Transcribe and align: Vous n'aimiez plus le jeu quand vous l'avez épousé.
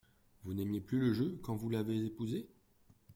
Vous 0.43 0.55
n'aimiez 0.55 0.81
plus 0.81 0.97
le 0.99 1.13
jeu 1.13 1.37
quand 1.43 1.55
vous 1.55 1.69
l'avez 1.69 2.03
épousé. 2.03 2.49